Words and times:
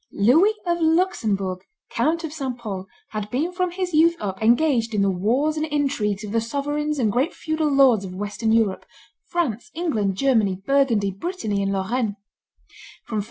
Louis 0.17 0.55
of 0.65 0.79
Luxembourg, 0.81 1.59
Count 1.91 2.23
of 2.23 2.33
St. 2.33 2.57
Pol, 2.57 2.87
had 3.09 3.29
been 3.29 3.51
from 3.53 3.69
his 3.69 3.93
youth 3.93 4.15
up 4.19 4.41
engaged 4.41 4.95
in 4.95 5.03
the 5.03 5.11
wars 5.11 5.57
and 5.57 5.65
intrigues 5.67 6.23
of 6.23 6.31
the 6.31 6.41
sovereigns 6.41 6.97
and 6.97 7.11
great 7.11 7.35
feudal 7.35 7.69
lords 7.71 8.03
of 8.03 8.15
Western 8.15 8.51
Europe 8.51 8.87
France, 9.27 9.69
England, 9.75 10.15
Germany, 10.17 10.55
Burgundy, 10.65 11.11
Brittany, 11.11 11.61
and 11.61 11.71
Lorraine. 11.71 12.15